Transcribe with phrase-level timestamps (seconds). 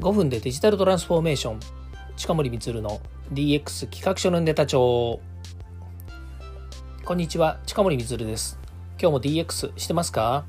[0.00, 1.60] 5分でデジタルトランスフォーメーション。
[2.16, 3.00] 近森光の
[3.32, 5.18] DX 企画書のネタ帳。
[7.04, 8.60] こんにちは近森光です。
[9.00, 10.44] 今日も DX してますか？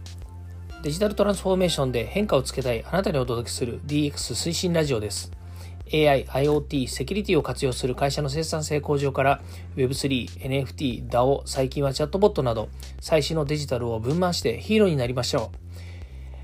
[0.83, 5.31] デジタルトランスフォーメーションで変化をつけたいあなたにお届けする DX 推進ラジオです。
[5.92, 9.42] AI、IoT、セキュリティを活用する会社の生産性向上から
[9.78, 12.70] Web3、NFT、DAO、最近はチャットボットなど
[13.02, 15.49] 最新のデジタルを分回してヒーローになりましょ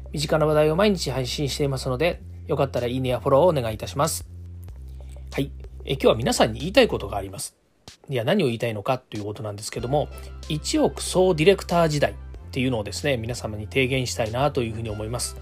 [0.08, 0.10] う。
[0.14, 4.28] 身近な話題を毎日配信していますのでよかったらいいねやフォローをお願いいたします。
[5.34, 5.52] はい。
[5.86, 7.56] え今日は皆さんに言いたいことがあります。
[8.10, 10.10] いや、何を言いたいのかということなんですけども、
[10.50, 12.16] 1億総ディレクター時代っ
[12.52, 15.38] ていうのをですね、皆様に提言したいなというふうに思います。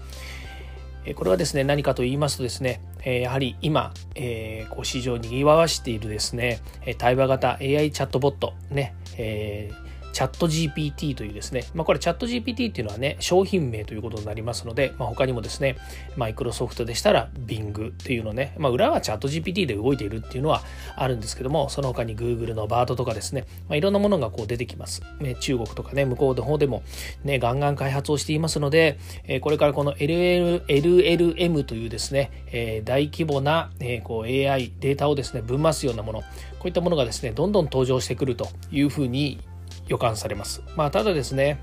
[1.14, 6.60] これはですね、何かと言いますとですね、やはり今、えー、こう市場にぎわわしているですね、
[6.96, 9.83] 対話型 AI チャットボット、ね、えー
[10.14, 15.76] チャット GPT というですね、まあ、これチャット GPT っていうのはね、商品名ということになりますので、まあ、他にもですね、
[16.16, 20.62] マイクロソフトでしたら Bing っていうのね、まあ、裏はチャット GPT で動いているっていうのは
[20.94, 25.02] あるんですけども、その他に Google の BART とかですね、まあ、いろんなものがこう出てきます。
[25.18, 26.84] ね、中国とかね、向こうの方でも
[27.24, 36.26] ね、ガンガン開発をしていますので、えこれからこの LLM というですね、え大規模な、えこう AI データをですね、分増すようなもの、こ
[36.66, 39.40] ういったものがですね、どんどん登場してくるというふうに
[39.88, 40.62] 予感されます。
[40.76, 41.60] まあ、ただですね、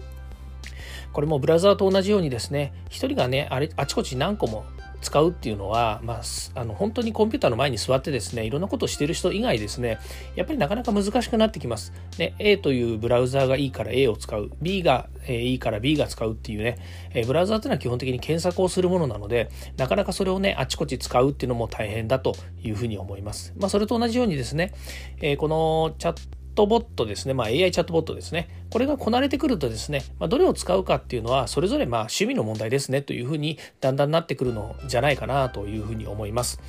[1.14, 4.66] これもブラウザーと同じようにですね、一人がね、あれあちこち何個も
[5.02, 6.22] 使うっていうのは、まあ、
[6.56, 10.00] あの本当にコンピューターの前に座ってですねいろんなことをしている人以外ですね
[10.36, 11.92] やっぱりなかなか難しくなってきます。
[12.18, 16.78] ね、A というブラウザーがいいから A を使う B が、えー、いいから B が使うっていうね、
[17.14, 23.54] えー、ブラウザーっていうのは基本的に検索をするものなのでなかなかそれをねあちこち使うっていうのも大変だというふうに思います。
[23.58, 24.74] まあ、それと同じようにですね、
[25.22, 36.60] えー、このチャットトボットですね、まあ、AI チャットボットですね、これがこなれてくるとですね、まあ、どれを使うかっていうのは、それぞれまあ趣味の問題ですねというふうにだんだんなってくるのじゃないかなというふうに思います。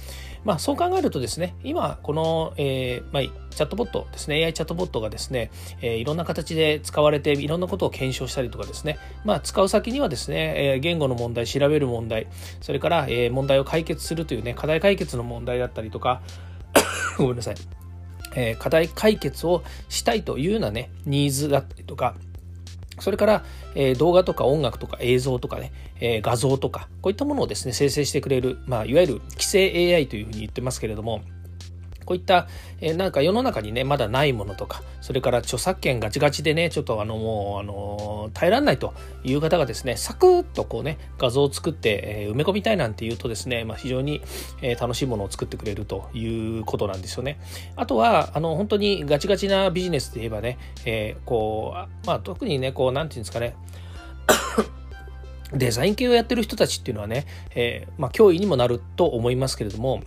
[0.44, 5.50] まあ、そう考えるとですね、今、この、えーまあ、チャットボットですね、AI チャットボットがですね、
[5.80, 12.26] えー、いろんな形で使われて、いろんなことを検証したりとかですね、まあ、使う先にはですね、えー、言語の問題、調べる問題、
[12.60, 16.22] それから、えー、問題を解決するというね、課題解決の問題だったりとか、
[17.18, 17.81] ごめんなさい。
[18.34, 22.14] え課題解決をしたいというようなね、ニーズだったりとか、
[22.98, 23.44] それから、
[23.74, 31.22] え、動画とか音楽とか映像とかね、え、画像とか、こういったものをですね、生成してくれる、まあ、いわゆる規制 AI というふうに言ってますけれども、
[32.04, 32.48] こういった、
[32.80, 44.22] え、なんか世の中にね、まだないものとか、それから著作権ガチガチでね、ちょっとあのもう、あの耐えられないという方がですね、サクッとこうね、画像を作って、え、埋め込みたいなんていうとですね、まあ、非常に、
[44.62, 47.40] え、楽しいものを作ってくれるということなんですよね。
[47.76, 53.54] あとは、あの、本当にガチガチなビジネスで言えばね、えー、こう、まあ特にね、こう、なんていうんですかね、
[55.52, 60.02] デザイン系をやってる人たちっていうのはね、えー、まあ、脅威にもなると思いますけれども、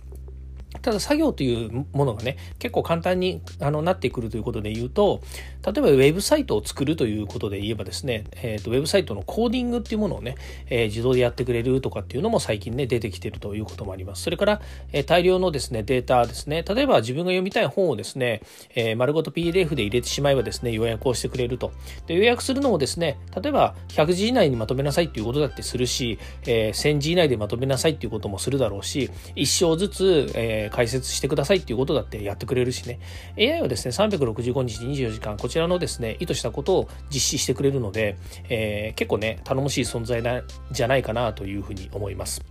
[0.86, 5.20] ただ作業というものがね、結構簡単にあのなってくるということで言うと、
[5.66, 10.36] 例えばウェブサイトを作るということで言えばですね、えーと、ウェブサイトのコーディングっていうものをね、
[10.70, 14.22] えー、自動でやってくれるとかっていうのも最近ね、出てきてるということもあります。
[14.22, 14.60] それから、
[14.92, 18.42] えー、大量のですね、データですね、例えば自分が読みたい本をですね、
[18.74, 21.72] えー、丸ごと PDF で入れてしまえばですね、予約をしてくれると。
[22.06, 33.00] で予約するのもですね、例えば100字以内にまとめなさいっていうことだってするし、えー、1000字以内でまとめなさいっていうこともするだろうし、一生ずつ、えー、解説してくださいっていうことだってやってくれるしね
[33.38, 38.18] AI はですね365日24時間こちらちらのですね意図したことを実施してくれるので、
[38.50, 42.44] えー、結構ね頼もしい存在なじゃないかなというふうに思います。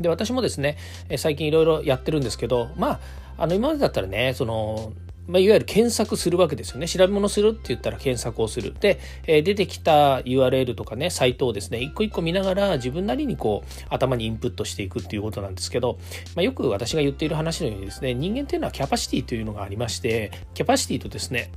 [0.00, 0.76] で私もですね
[1.16, 3.00] 最近いろいろやってるんですけどまあ
[3.38, 4.92] あの今までだったらねその
[5.28, 6.88] まあ、いわゆる検索するわけですよね。
[6.88, 8.74] 調べ物するって言ったら検索をする。
[8.80, 15.98] で、えー、出てきた URL とかね、サイトをですね、一個一個見ながら自分なりにこう、頭にインプットしていくっていうことなんですけど、
[16.34, 21.52] まあ、よく私が言っている話のようにですね、人間っていうのはキャパシティというのがありまして、キャパシティとですね、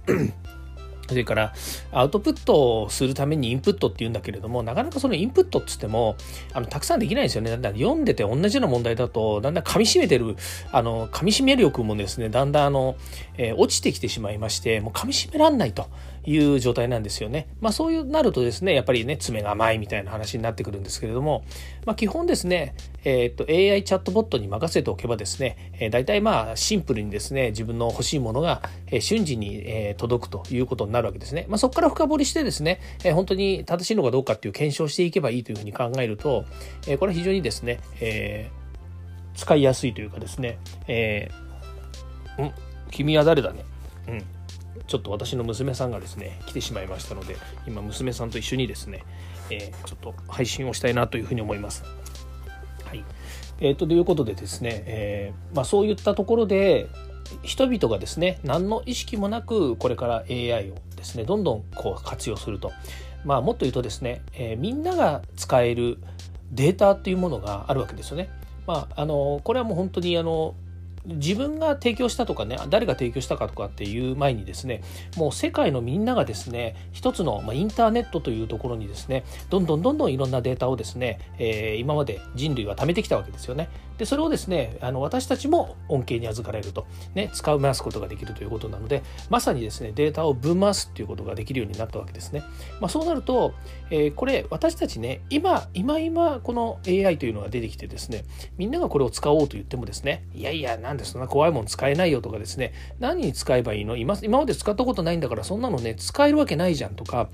[1.07, 1.53] それから
[1.91, 6.15] アウトプットをするためにインプットっていうんだけれども、なかなかそのインプットっつっても、
[6.53, 7.51] あの、たくさんできないんですよね。
[7.51, 10.35] だんだん読んでて同じような問題だと、だんだん噛み締めてる、
[10.71, 12.95] あの、噛み締め力もですね、だんだんあの、
[13.37, 15.87] えー、落ちてきてしまいまして、もう噛み締めらんないと。
[16.23, 17.47] いう状態なんですよね。
[17.61, 21.43] まあそういうなるとですね、やっぱりね、爪が甘いみたいな話になってくるんですけれども、
[21.85, 28.61] まあ基本ですね、えっ、と AI チャットボットに任せておけばですね、えー、大体まあシンプルにですね、自分の欲しいものが、
[28.99, 31.45] 瞬時に、届くということになるわけですね。
[31.49, 36.45] まあそこから深掘りしてですね、えー、本当に正しいのかどうかっていう検証していけばいいというふうに考えると、
[36.87, 42.53] えー、これは非常にですね、えー、使いやすいというかですね、えー、ん
[42.91, 43.63] 君は誰だね？
[44.07, 44.23] うん。
[44.87, 47.37] ちょっと私の娘さんがですね来てしまいましたので
[47.67, 49.03] 今娘さんと一緒にですね、
[49.49, 51.83] えー、ちょっと配信をしたいなというふうに思います。
[52.85, 53.03] はい
[53.59, 56.87] えー、ということでですね、えーまあ、そういったところで
[57.43, 62.71] 人々がですね何の意識もなくこれから AI をですねどんどんこう活用すると、
[63.23, 65.97] まあ、もっと言うとですね、えー、みんなが使える
[66.51, 68.29] データっていうものがあるわけですよね。
[68.67, 70.53] まあ、あのこれはもう本当にあの
[71.05, 74.83] 自分が提供したとかね誰が提供したかとかっていう前にですね
[75.17, 83.69] もう世界のみんながですね一つの、まあ、インターネットというところにですねどんどんどんどんいろんなデータをですね、えー、今まで人類は貯めてきたわけですよね。
[84.01, 92.43] でそれをですねあの私たちも恩恵に預かれると、ね、使い回すことができるということなのでまさにですねデータを分回すっていうことができるようになったわけですね。
[92.79, 93.53] まあ、そうなると、
[93.91, 98.25] えー、これ私たちね今今今この AI というのが出てきてですね
[98.57, 103.95] みんながこれを使おうと言ってもですねいやいやなんでそんな怖いもん使えないよとかですね何に使えばいいの？
[103.97, 107.29] 今今まで使ったことないんだからそんなのね使えるわけないじゃんとか。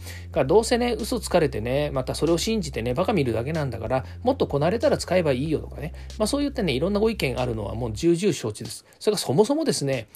[0.46, 5.94] どうせね嘘つかれてねまたそれを信じてねバカ見るだけなんだからもっとこなれたら使えばいいよとかね。
[6.18, 8.86] まあそういったねいろんなご意見あるのはもう重々承知です。
[9.00, 10.08] それがそもそもですね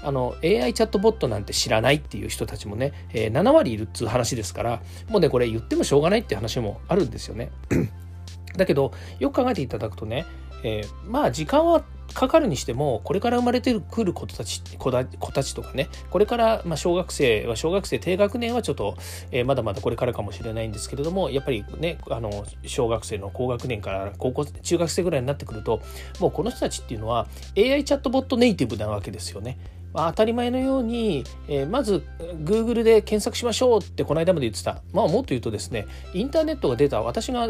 [0.00, 7.50] あの AI チャットボットなんて知らないっていう人たちもね、えー、7割いるっつう話ですからもうねこれ言ってもしょうがないって話もあるんですよね。
[8.56, 10.24] だけどよく考えていただくとね、
[10.64, 11.84] えー、まあ時間は
[12.14, 18.96] かかるにしてもこれから生まれてくる子たち子たちとかねこれからまあ小学生は小学生低学年はちょっと、
[19.30, 25.80] えー、まだまだこれからかもしれないんですけれどもやっぱりねあの小学生の高学年から高校中学生ぐらいになってくると
[26.20, 29.58] もうこの人たちっていうのは AI チャットボットネイティブなわけですよね。
[29.92, 32.04] まあ、当たり前のように、えー、まず
[32.44, 37.48] Google で検索しましょうってこの間まで言ってた、まあ、もっと言うとですねインターネットが出た私があ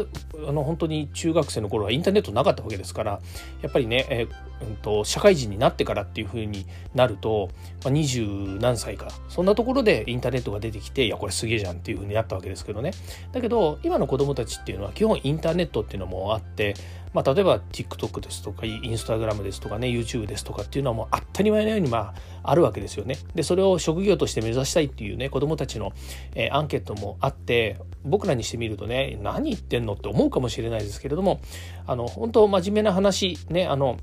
[0.51, 3.19] の本当に中学生の頃はインターネットなかったわけですから
[3.61, 7.49] やっぱりね、えーうんと、社会人になってからっていう風になると
[7.85, 12.91] 二十、まあ、何歳かそんなところでインターネットが出てきていやこれすげえじゃんっていう風になったわけですけどね。
[13.31, 16.75] だけど今の子供たちっていうのは基本インターネットっていうのもあって、
[17.13, 22.13] まあ、例えば TikTok ですとか Instagram ですとかね YouTube ですとかっていうのはもう当たり前のようにま
[22.43, 23.17] ああるわけですよね。
[23.35, 25.93] でそれを職業として目指したいっていうね子どもたちの、
[26.35, 31.41] えー、アンケートもあって僕らにしてみるとね何言ってんのって思うかもしれないですけれども
[31.87, 33.97] あの本当真面目な話ねあの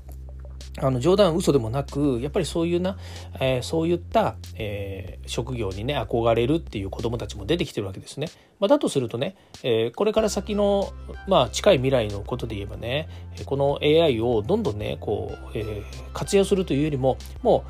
[0.79, 2.97] あの冗談嘘でもなくやっぱりそういうな、
[3.39, 8.29] えー、そういった、えー、職業にね憧れるっていう子どもたちも出てきてるわけですね。
[8.59, 10.93] まあ、だとするとね、えー、これから先の、
[11.27, 13.07] まあ、近い未来のことで言えばね
[13.45, 15.83] この AI をどんどんねこう、え
[16.13, 17.63] 活用するというよりもも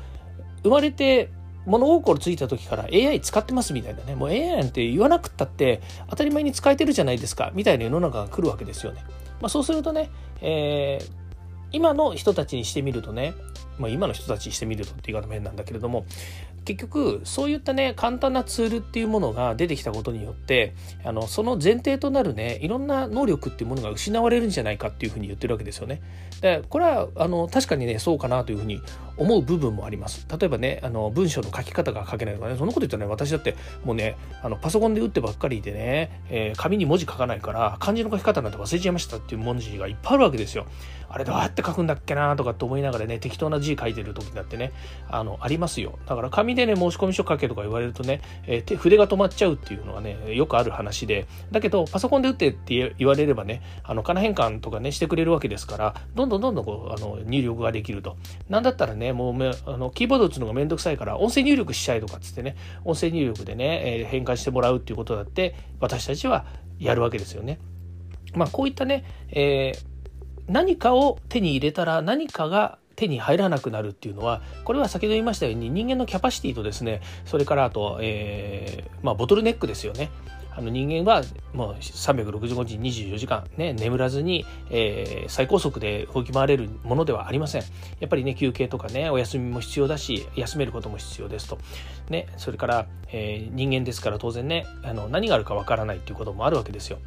[0.60, 1.30] う生まれて
[1.66, 9.02] 物心ついた時から AI 使ってますみたいなねもう AI なんて言わなくったって当たり前に使えてるじゃないですかみたいな世の中が来るわけですよね。
[9.40, 10.10] まあ、そうするとね、
[10.40, 11.27] えー
[11.72, 13.34] 今の人たちにしてみるとね、
[13.78, 16.06] まあ、今の人たちにしてみるとって言い方も変なんだけれども
[16.68, 26.02] 結局そういったね簡単なツールっていうものが出てきたことによってあのその前提となるねいろんな能力っていうものが失われるんじゃないかっていうふうに言ってるわけですよね。
[26.42, 28.82] でこれはあの確かにねそうかなというふうに
[29.16, 30.26] 思う部分もあります。
[30.30, 40.66] 例えばねあの文章の書き方が書けないとかねそんなこと言ったらね私だってもうねあのパソコンで打ってばっかりでね、えー、紙に文字書かないから漢字の書き方なんて忘れちゃいましたっていう文字がいっぱいあるわけですよ。
[41.08, 44.72] あれどうやって書くんだっけなとかって思いながらね適当な字書いてる時だってね
[45.08, 45.98] あのありますよ。
[46.06, 58.16] だから紙でね申し込み書書けとか言われるとね、えー、筆が止まっちゃうっていうのはねよくある話でだけどパソコンで打ってって言われればねあの仮名変換とかねしてくれるわけですからどんどんどんどんこうあの入力ができると
[58.48, 66.44] なんだったらねもうめあのキーボード打つのがめんどくさいから音声入力しちゃいとかっつってね音声入力でね、えー、変換してもらうっていうことだって私たちは
[66.78, 67.58] やるわけですよね。
[68.34, 69.87] まあこういったね、えー、
[70.48, 80.10] 何かを手に入れたら何かが手に入らなくなるっていうのはこれは先ほど言いましたように人間のキャパシティとですねそれからあと、えーまあ、ボトルネックですよね。
[80.50, 81.22] あの人間は
[81.54, 87.62] もう365日24時間、ね、眠らずに、えー、最高速で動き回れるものではありません。
[88.00, 91.58] やっぱりね休憩とかねお休みも必要だし休めることも必要ですと。
[92.10, 96.98] ね、それから、えー、人間ですから当然ねあの何があるかわからないっていうこともあるわけですよ。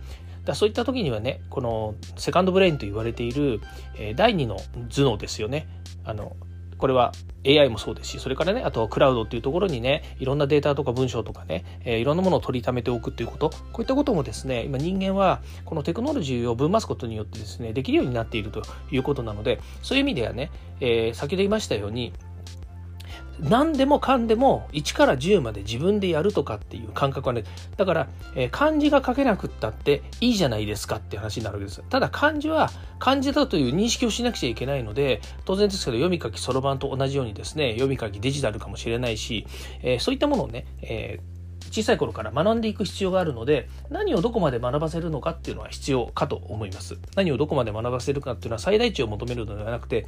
[0.45, 3.61] だそういった時にはねこのセカンドブレインと言われている、
[3.97, 4.57] え、第二の
[4.89, 5.67] 頭脳ですよね。
[6.03, 6.35] あの
[6.81, 7.11] これは
[7.45, 13.51] AI もそうですしそれからねあとはクラウドっていうところにねいろんなデータとか文章とかね、えー、いろんなものを取りためておくっていうこと。
[13.51, 22.13] こういったこともですね今人間はこのテクノロジーを分回すことによってですねできるようになっているということなのでそういう意味ではね、えー、先ほど言いましたように
[23.39, 27.43] 何でもかんでも1から10まで自分でやるとかっていう感覚はね、
[27.77, 31.81] だから、えー、漢字が書けなくったっていいじゃないですかって話になるわけです。
[31.89, 32.69] ただ漢字は
[32.99, 39.47] 漢字だという認識をしなくちゃいけないので、当然ですけど読み書きそろばんと同じようにですね、読み書きデジタルかもしれないし、
[39.81, 50.05] えー、そういったものをね、えー小さい頃から学んでいく必要があるので何をどこまで学ばせるのかっていうのは必要かと思います何をどこまで学ばせるかっていうのは最大値を求めるのではなくて、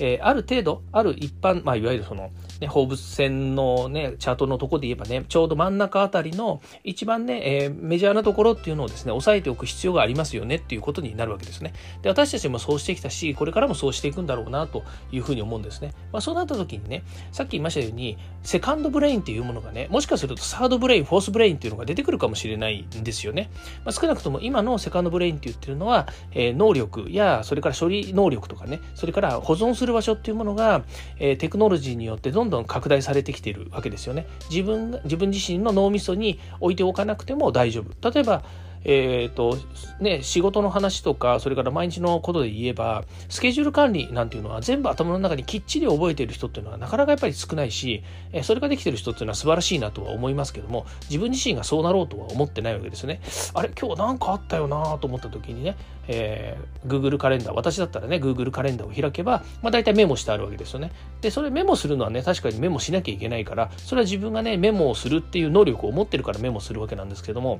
[0.00, 2.30] えー、ある程度ある一般、まあ、いわゆるその、
[2.60, 11.74] ね、放物線のねチャートのとこで言えばねちょうど真ん中あたりの一番ね、えー、メジャーなところっていうのをですね押さえておく必要がありますよねっていうことになるわけですね。
[12.02, 17.02] で私たちもそうしてきたしこれからもそうしていくんだろうなというふうに思うんですね、まあ、そうなった時にね
[17.32, 23.50] さっき言いましたように second brain っていうものがねもしかすると third brain fourth brain っていうのが出てくるかもしれないんですよね、
[23.84, 30.84] まあ、少なくとも今の second brain って言ってるのは、えー、能力やそれから処理能力とかねそれから保存する場所っていうものが、
[31.18, 34.26] えー、テクノロジーによってどんどん拡大されてきているわけですよね。
[34.50, 38.10] 自分自分自身の脳みそに置いておかなくても大丈夫。
[38.10, 38.42] 例えば
[38.84, 39.58] えっ、ー、と、
[40.00, 53.20] ね、仕事の話とか、それから毎日のことで言えば、スケジュール管理なんていうのは全部頭の中にきっちり覚えている人っていうのはなかなかやっぱり少ないし、えそれができてる人っていうのは素晴らしいなとは思いますけども、自分自身がそうなろうとは思ってないわけですね。
[53.54, 55.76] あれ、今日なんかあったよなと思った時にね、
[56.08, 60.90] えー、Google カレンダー、私だったらね、Google カレンダーを開けば、まあ大体メモしてあるわけですよね。
[61.20, 67.58] で、それメモするのはね、確かにメモしなきゃいけないから、それは自分がね、メモをするっていう能力を持ってるからメモするわけなんですけども、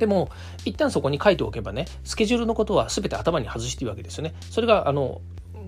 [0.00, 0.30] でも、
[0.64, 4.34] 一旦そこに書いておけばね、スケジュールのことは全て頭に外していいわけですよね。
[4.50, 5.20] それが、あの、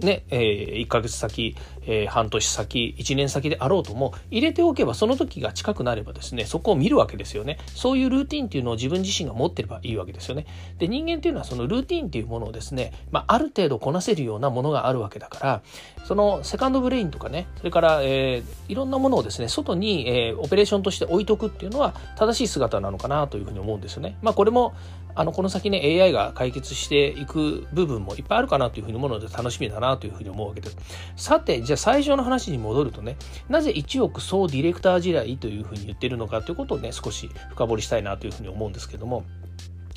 [0.04, 1.56] ね、えー、1ヶ月先、
[1.86, 7.58] えー、半年先、1年先であろうとも、入れておけばその時が近くなればですね、そこを見るわけですよね。
[7.74, 10.46] そういうルーティンっていうのを自分自身が持ってればいいわけですよね。
[10.78, 15.62] で、人間っていうのはそのルーティンっていうものをですね、まあ、ある程度こなせるようなものがあるわけだから、
[16.04, 24.16] そのセカンドブレインとかね、それから、えー、いろんなものをですね、外に、えー、オペレーションとして置いとくっていうのは正しい姿なのかなというふうに思うんですよね。
[24.22, 24.74] まあ、これも、
[25.14, 30.76] あの、この先ね、AI が解決していく部分もいっぱいあるかなというふうに思うので楽しみだなというふうに思うわけです。
[31.16, 33.16] さて、じゃあ最初の話に戻るとね、
[33.48, 39.24] なぜ1億総ディレクター時代というふうに言ってるのかということをね、少し深掘りしたいなというふうに思うんですけども、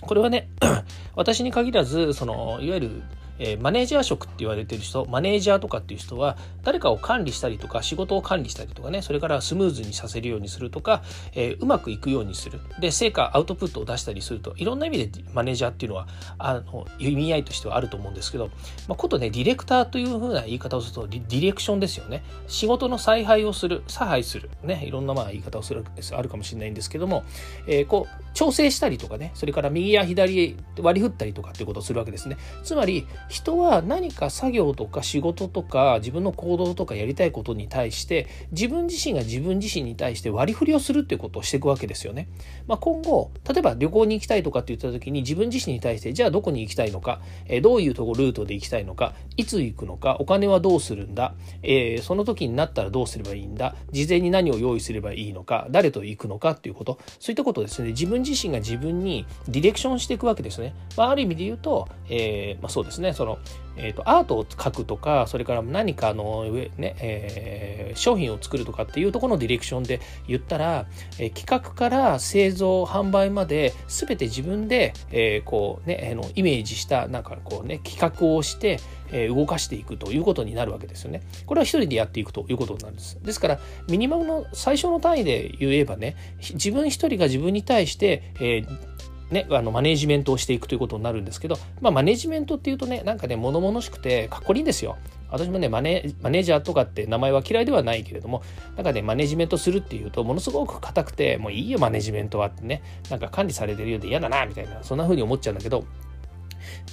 [0.02, 0.50] これはね、
[1.16, 3.04] 私に限らず、その、いわゆる
[3.40, 12.60] え、マネージャー職って言われてる人マネージャーとかっていう人は誰かを管理したりとか仕事を管理したりとかねそれからスムーズにさせるようにするとか、え、うまくいくようにする。
[12.80, 18.48] で成果アウトプットを出したりするといろんな意味でマネージャーっていうのはあの意味合いとしてはあると思うんですけど、
[18.88, 22.24] まあ、ことねディレクターというふうな言い方をするとディレクションですよね。
[22.48, 24.50] 仕事の采配をする差配する。
[24.64, 26.16] ねいろんなまあ言い方をするです。
[26.16, 27.24] あるかもしれないんですけども、
[27.68, 32.38] えー、こう調整したりとかねそれから右や左へ割り振ったりとかっていうことをするわけですね。
[32.64, 42.28] つまり人は何か作業とか仕事とか自分の行動とかやりたいことに対して自分自身が自分自身に対して割り振りをするっていうことをしていくわけですよね。
[42.68, 60.74] まあ、今後例えば旅行に行きたいとかって言った時に自分自身に対してじゃあどこに行きたいのか、えどういうとこルートで行きたいのかいつ行くのかお金はどうするんだ、えー、その時になったらどうすればいいんだ事前に何を用意すればいいのか誰と行くのかっていうことそういったことをですね自分自身が自分にディレクションしていくわけですね。
[60.98, 63.40] まあ、ある意味で言うと、えー、まあ、そうですねその
[63.78, 70.86] えーと、アートを描くとかそれから何かの、ねえー、商品を作るとかっていうところのディレクションで言ったら、
[71.20, 78.80] えー、企画から製造販売まで全て自分で、えー、こうねあのイメージしたなんかこうね企画をして、
[79.12, 81.22] え動かしていくということになるわけですよね。
[81.46, 83.20] これは一人でやっていくということになるんです。
[83.22, 86.16] ですからミニマムの最初の単位で言えばね
[86.54, 88.96] 自分一人が自分に対して、えー
[89.32, 94.98] ね、あのマネジメントをしていくということになるんですけど、まあ、マネジメントっていうとねなんかね物々しくてかっこいいんですよ。
[95.32, 98.44] 私もねマネージャーとかって名前は嫌いではないけれども
[98.76, 105.84] なんかねマネジメントするっていうとものすごく硬くてもういいよマネジメントはってねなんか管理されてるようで嫌だなみたいなそんな風に思っちゃうんだけど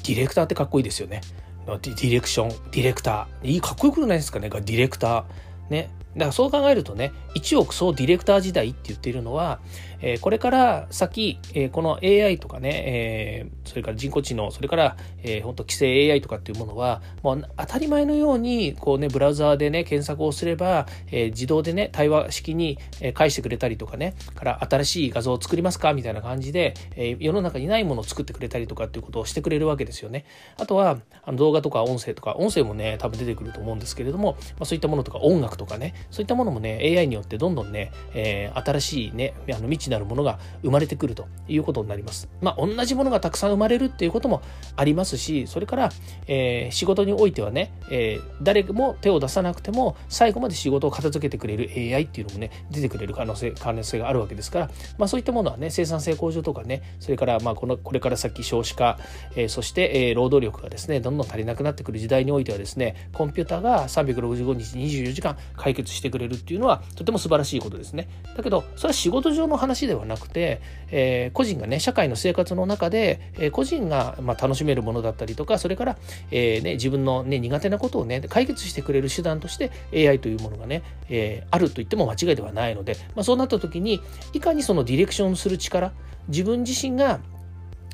[0.05, 1.21] ディレクターってかっこいいですよね。
[1.67, 9.61] ディレクションディレクターいいかっこよくないですかねディレクターねだからそう考えるとね1億総ディレクター時代って言っているのは
[10.03, 22.79] えー、これから先、えー、この AI とかね、えー、それから人工知能、それから、えー、本当規制 AI とかっていうものは、もう当たり前のように、こうね、ブラウザーでね、検索をすれば、えー、自動でね、対話式に、
[23.15, 30.25] 返してくれたりとかね、から新しい画像を作りますかみたいな感じで、えー、世の中にないものを作ってくれたりとかっていうことをしてくれるわけですよね。
[30.59, 42.29] あとは、あの動画とか音声とか、音声もね、多分出てくると思うんですけれども、まあ、そういったものとか音楽とかね、そういったものもね、AI によってどんどんね、えー、新しいね、あの未知なるものが生まれてくるということになります。
[42.41, 44.43] まあ、同じものがたくさん生まれるっていうことも
[44.77, 45.91] ありますし、それから、
[46.27, 58.99] えー、仕事においてはね、えー、誰も手を出さなくても、最後まで仕事を片付けてくれる AI っていうのもね、出てくれる可能性、可能性があるわけですから、まあ、そういったものはね、生産性向上とかね、それから、まあ、この、これから先少子化、
[59.37, 68.09] えー、そして、えー、労働力がですね、どんどん足りなくなってくる時代においてはですね、コンピューターが365日24時間解決決してくれるっていうのはとても素晴らしいことですね。
[68.37, 75.97] だけどそれは仕事上の話ではなくて、えー、個人がね社会の生活の中で、えー、個人が、まあ、楽しめるものだったりとかそれから、
[76.31, 84.01] えーね、自分の、ね、苦手なことをね解決してくれる手段として AI というものがね、えー、あると言っても間違いではないので、まあ、そうなった時に
[84.33, 85.93] いかにそのディレクションする力
[86.29, 87.21] 自分自身が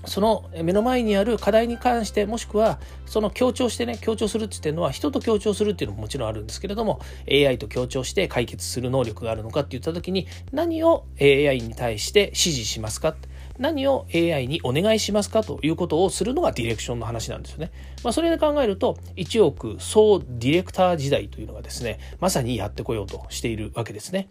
[0.07, 7.01] その目の前にある課題に関してもしくはその強調してね強調するって言ってるのは人と強調するっていうのももちろんあるんですけれども
[7.31, 13.17] AI と強調して解決する能力があるのかって言った時に何を AI に対して指示しますか？
[13.59, 17.73] 何を AI にお願いしますかということをするのがディレクションの話なんですよね。
[18.05, 24.29] まあ、それで考えると1億総ディレクター時代というのがですねまさにやってこようとしているわけですね。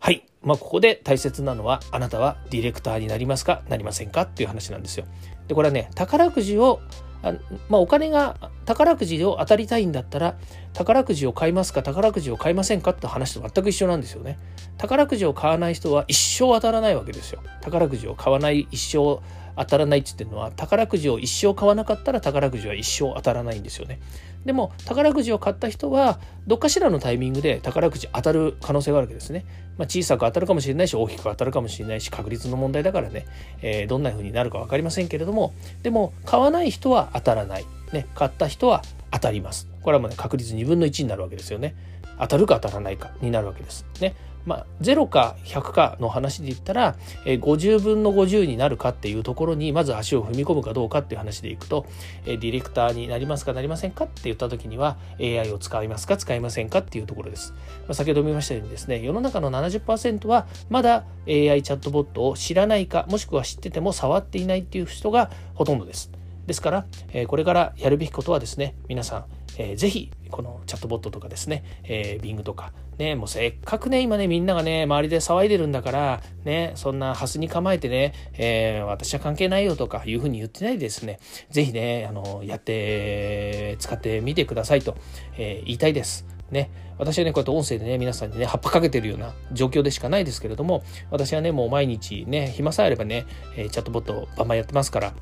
[0.00, 0.27] はい。
[0.42, 3.62] まあ、ここで大切なのは、あなたはディレクターになりますか？
[3.68, 4.22] なりませんか？
[4.22, 5.04] っていう話なんですよ。
[5.48, 6.80] で、これはね、宝くじを、
[7.22, 7.32] あ
[7.68, 10.36] まあ、お金が宝くじを当たりたいんだったら
[10.72, 11.82] 宝くじを買いますか？
[11.82, 12.92] 宝くじを買いませんか？
[12.92, 14.38] って話と全く一緒なんですよね。
[14.76, 17.42] 宝くじを買わない人は一生当たらないわけですよ。
[17.60, 19.20] 宝くじを買わない一生
[19.58, 24.00] 当たらないって言ってのは宝くじを一生買わなかったら宝くじは一生当たらないんですよね。
[24.44, 29.44] でも宝くじを買った人はどっかしらのタイミングで宝くじ当たる可能性があるわけですね、
[29.76, 33.26] まあ、小さく当たるかもしれないし大きく当たるかもしれないし確率の問題だからね、
[33.62, 35.52] えー、どんな風になるか分かりませんけれども。
[35.82, 39.68] でも買わない人は当たらない、ね、買った人は当たります。
[39.82, 41.74] これはもうね確率2分の1になるわけですよね。
[42.20, 43.84] 当たるか当たらないかになるわけです。
[44.00, 44.14] ね。
[44.46, 51.86] まあ、0か100かの話で言ったら、えー、50分の50になるかっていうところにまず足を踏み込むかどうかっていう話でいくと、
[52.24, 57.52] えー、ディレクターになりますかなりませんかって言った時には AI を使いますか使いませんかっていうところです。
[57.52, 66.10] まあ、先ほど見ましたようにですね世の中の70%はまだ AI チャットボットを知らないかもしくは知ってても触っていないっていう人がほとんどです。
[66.46, 81.18] ですから、えー、これからやるべきことはですね皆さんえー、ぜひこのチャットボットとかですね、えー、Bing とか、ね、もうせっかくね、今ね、みんながね、周りで騒いでるんだから、ね、そんなハスに構えてね、えー、私は関係ないよとかいうふうに言ってないですね、
[81.50, 84.96] ぜひね、あの、やって、使ってみてくださいと、
[85.36, 86.26] えー、言いたいです。
[86.50, 95.12] ね、私はね、こうやって音声でね、皆さんにね、葉っぱかけてるような状況でしかないですけれども、私はね、もう毎日ね、暇さえあればね、え、チャットボットバンバンやってますから、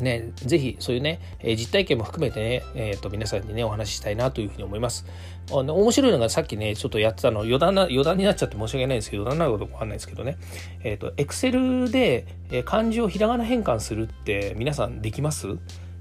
[0.00, 5.06] ね、ぜひそういうね、えー、実体験も含めてね、えーと、皆さんにねお話ししたいなというふうに思います。
[5.50, 10.36] あの面白いのがさっきねちょっとやってたの余談な余談になっちゃって申し訳ないんですけど余談なことわかんないですけどね
[10.82, 12.26] えっ、ー、と Excel で、
[12.64, 15.46] 漢字をひらがな変換するって皆さんできます？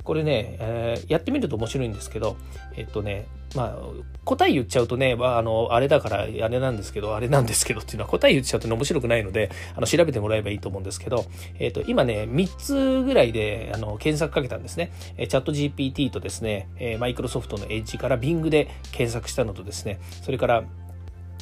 [0.03, 2.37] これね、えー、やってみると面白いんですけど、
[2.75, 3.77] えっとね、まあ、
[4.25, 11.25] 答え言っちゃうとね、まあ、あの、あれだから、あれなんですけど、あれなんですけどっていうのは答え言っちゃうとね、面白くないので、あの、調べてもらえばいいと思うんですけど、
[11.59, 14.91] えっと、今ね、3つぐらいで、あの、検索かけたんですね。
[15.17, 20.63] えチャット GPT とですね、えマイクロソフトのエッジから Bing で検索したのとですね、それから、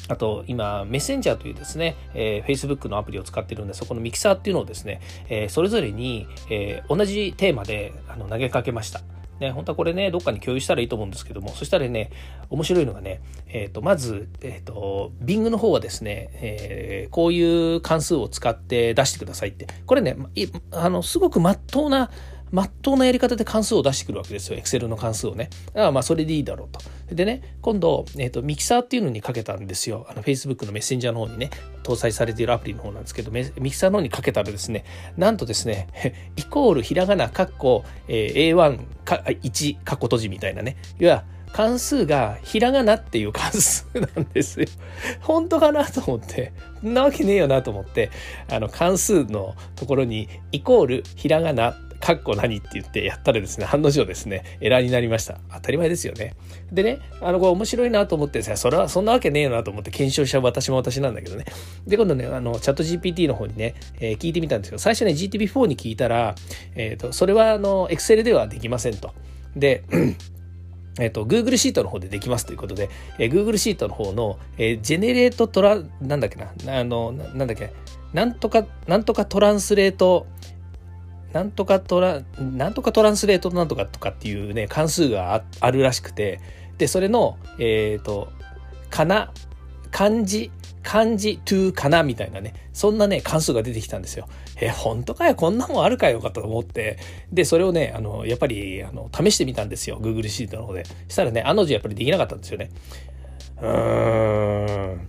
[0.08, 9.00] あと、今、メッセンジャーというですね、えー、Facebook のアプリを使ってるんで、そこのミキサーっていうのをですね、えー、それぞれに、えー、同じテーマであの投げかけました。
[9.40, 12.10] ね、本当はこれね、どっかに共有したらいいと思うんですけども、そしたらね、
[12.50, 20.16] 面白いのがね、えっ、ー、と、まず、えっ、ー、と、Bing の方はですね、えー、こういう関数を使って出してくださいって、これね、
[20.70, 22.10] あの、すごく真っ当な、
[22.54, 24.56] まっとうなやり方で関数を出してくるわけですよ。
[24.56, 25.50] Excel の関数をね。
[25.66, 26.80] だからまあそれでいいだろうと。
[27.12, 30.06] でね、今度、えっ、ー、と、ミキサーっていうのにかけたんですよ。
[30.08, 31.50] あの、Facebook のメッセンジャーの方にね、
[31.82, 34.84] 搭載されているアプリの方なんですけど、ミキサーの方にかけたらですね、
[35.16, 35.88] なんとですね、
[36.36, 40.76] イコールひらがな、カッコ、え、A1 か、1、カッコ閉じみたいなね。
[41.00, 44.66] いわ関数がひらがなっていう関数なんですよ。
[45.22, 48.10] 本当かなと思って、んなわけねえよなと思って、
[48.50, 55.38] あの関数のところにイコールひらがなかっこ何って言ってやったらですね、案の定ですね、エラーになりました。
[55.50, 56.34] 当たり前ですよね。
[56.70, 61.46] でね、あの、これ面白いなと思ってさ、それは、そんなわけねえよなと思って検証しちゃう私も私なんだけどね。
[61.86, 66.34] で、今度ね、あの、チャット GPT の方にね、えー、聞いてみたんですけど、最初ね、GTP4 に聞いたら、
[66.74, 69.14] えっ、ー、と、それは、あの、Excel ではできませんと。
[69.56, 69.82] で、
[71.00, 77.72] えっ、と、Google シートの方でできますということで、えー、Google シートの方の、えー、ジェネレートトラ、なんだっけな、あの、なんだっけ、
[78.12, 80.26] なんとか、なんとかトランスレート、
[81.34, 86.40] なんとかトラ、なんとかトランスレートなんとかとかっていうね、関数があるらしくて、
[86.78, 88.32] で、それの、えっ、ー、と、
[88.88, 89.32] かな、
[89.90, 90.52] 漢字、
[90.84, 94.28] 漢字 to かなみたいなね、そんなね、関数が出てきたんですよ。
[94.60, 96.98] え、本当かよ、こんなもんあるかよかと思って、
[97.32, 99.98] で、それをね、あの、やっぱり、あの、試してみたんですよ。
[100.00, 100.84] Google シートの方で。
[101.08, 102.70] したらね、あの字やっぱりできなかったんですよね。
[103.60, 105.08] うーん。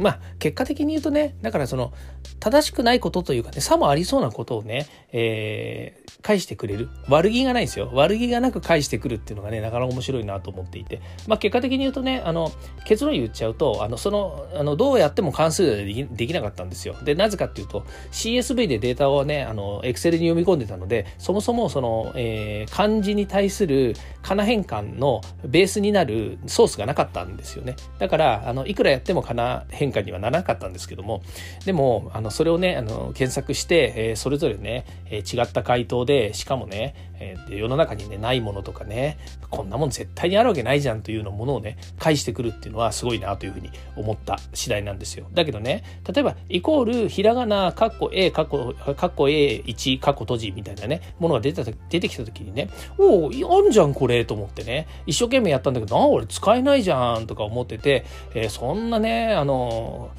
[0.00, 1.92] まあ、結果的に言うとね、だからその、
[2.40, 6.88] 正しくないことというかね、差もありそうなことをね、えー、返してくれる。
[7.08, 7.90] 悪気がないですよ。
[7.92, 11.00] 悪気がなく返してくるっていうのがね、なかなか面白いなと思っていて。
[11.26, 12.52] まあ、結果的に言うとね、あの、
[12.84, 16.94] 結論言っちゃうと、あの、その、あの、どうやっても関数でできできなかったんですよ。
[17.04, 27.76] で、なぜかっていうと、CSV でデータをね、あの、Excel に読み込んでたので、そもそもその、えー、漢字に対する仮名変換のベースになるソースがなかったんですよね。
[27.98, 31.22] だから、あの、いくらやっても仮名変換にはならなかったんですけども、
[31.64, 39.18] でも、あの、それをね、あの、検索して、えー、それぞれね、えー、違った回答で、しかもね、えー、世の中にね、ないものとかね、
[39.50, 45.28] こんなもん絶対にあるわけないじゃんというのものをね、返してくるっていうのはすごいなというふうに思った次第なんですよ。
[45.32, 48.74] だけどね、例えば、イコール、ひらがな、カッコ A、カッコ、
[49.22, 58.04] A1、カッコ閉じみたいなね、ものが出た、出てきた時にね、おお、あんじゃんこれと思ってね、一生懸命やったんだけど、あ、俺使えないじゃんとか思ってて、
[58.34, 60.10] えー、そんなね、あの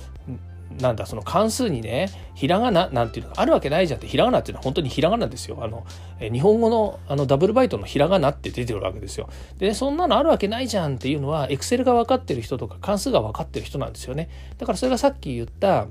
[0.79, 5.57] なんだその関数にねひらがななんていうのがあるわけないじゃんってひらがなっていうのは本当にひらがなですよ。
[5.61, 5.85] あの
[6.19, 9.29] え日本語のあのダブルバイトのひらがなって出てるわけですよ。
[9.57, 14.29] でそんなのあるわけないじゃんっていうのはエクセルが分かってる人とか関数が分かってる人なんですよね。
[14.57, 15.87] だからそれがさっき言った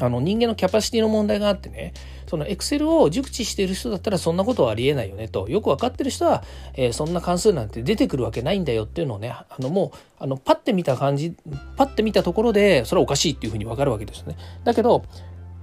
[0.00, 1.92] あの人間のキャパシティの問題があってね、
[2.28, 11.34] そのエクセルを熟知している人だったらそんなことはありえないよねと、よく分かってる人は、えー、そんな関数なんて出てくるわけないんだよっていうのをね、あのもう、あの、パッて見た感じ、
[11.76, 14.36] パッて見たところで、それはおかしいっていうふうに分かるわけですね。
[14.64, 15.04] だけど、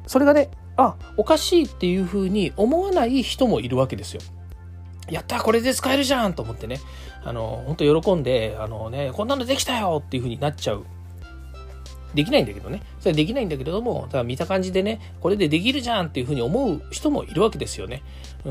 [0.08, 4.21] それがね、あ、おかしいっていうふうに思わない人もいるわけですよ。
[5.10, 6.80] やったこれで使えるじゃんと思ってね、
[7.23, 10.86] あの、本当喜んで、あのね、こんなのできたよっていうふうになっちゃう
[12.15, 12.82] できないんだけどね。
[13.06, 18.02] それはできないんだけれども、ただ見た感じでね、これでできるじゃんっていうふうに思う人もいるわけですよね。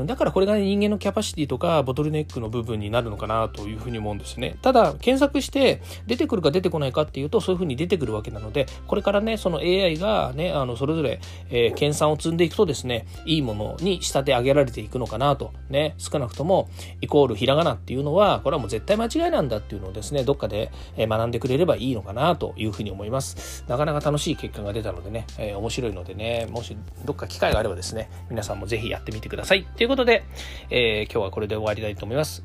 [0.05, 4.57] だからこれが、ね、人間のキャパシティとかボトルネックの部分になるのかなというふうに思うんですね。
[4.61, 15.51] ただ、検索して出てくるか出てこないかっていうと、そういうふうに出てくるわけなので、これからね、その AI がね、あの、それぞれ、えー、研鑽を積んでいくとですね、いいものに仕立て上げられていくのかなと。
[15.69, 16.69] ね、少なくとも、
[17.01, 23.65] イコールひらがなっていうのは、これはもう絶対間違いなんだっていうのをですね、どっかで学んでくれればいいのかなというふうに思います。
[23.67, 29.63] なかなか楽しい結果が出たのでね、えー、面白いのでね、もしどっか機会があればですね、皆さんもぜひやってみてください。
[29.63, 30.23] ということで、
[30.69, 32.43] えー、今日はこれで終わりたいと思います。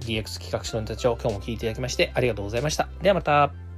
[0.00, 2.88] DX 企画書の人たちを今日も聞いていただきましてありがとうございました。
[3.02, 3.71] ではまた。